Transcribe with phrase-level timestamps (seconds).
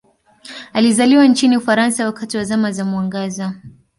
[0.73, 3.55] Alizaliwa nchini Ufaransa wakati wa Zama za Mwangaza.